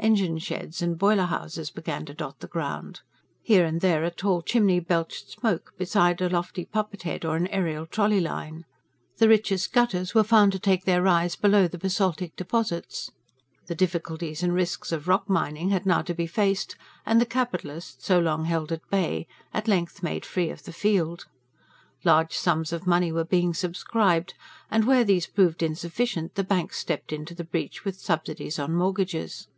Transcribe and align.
Engine 0.00 0.38
sheds 0.38 0.80
and 0.80 0.98
boiler 0.98 1.24
houses 1.24 1.70
began 1.70 2.04
to 2.06 2.14
dot 2.14 2.38
the 2.38 2.46
ground; 2.46 3.00
here 3.42 3.64
and 3.64 3.80
there 3.80 4.04
a 4.04 4.10
tall 4.12 4.42
chimney 4.42 4.78
belched 4.80 5.30
smoke, 5.30 5.72
beside 5.76 6.20
a 6.20 6.28
lofty 6.28 6.64
poppet 6.64 7.02
head 7.02 7.24
or 7.24 7.34
an 7.36 7.48
aerial 7.48 7.84
trolley 7.86 8.20
line. 8.20 8.64
The 9.18 9.28
richest 9.28 9.72
gutters 9.72 10.14
were 10.14 10.24
found 10.24 10.52
to 10.52 10.58
take 10.60 10.84
their 10.84 11.02
rise 11.02 11.34
below 11.36 11.66
the 11.68 11.78
basaltic 11.78 12.36
deposits; 12.36 13.10
the 13.66 13.74
difficulties 13.74 14.42
and 14.42 14.52
risks 14.52 14.92
of 14.92 15.08
rock 15.08 15.28
mining 15.28 15.70
had 15.70 15.86
now 15.86 16.02
to 16.02 16.14
be 16.14 16.26
faced, 16.28 16.76
and 17.04 17.20
the 17.20 17.26
capitalist, 17.26 18.02
so 18.04 18.18
long 18.20 18.44
held 18.44 18.70
at 18.72 18.88
bay, 18.90 19.26
at 19.52 19.68
length 19.68 20.02
made 20.02 20.24
free 20.24 20.50
of 20.50 20.62
the 20.62 20.72
field. 20.72 21.26
Large 22.04 22.34
sums 22.34 22.72
of 22.72 22.86
money 22.86 23.10
were 23.12 23.24
being 23.24 23.52
subscribed; 23.54 24.34
and, 24.70 24.84
where 24.86 25.04
these 25.04 25.26
proved 25.26 25.62
insufficient, 25.62 26.34
the 26.34 26.44
banks 26.44 26.78
stepped 26.78 27.12
into 27.12 27.34
the 27.34 27.44
breach 27.44 27.84
with 27.84 27.98
subsidies 28.00 28.58
on 28.58 28.74
mortgages. 28.74 29.48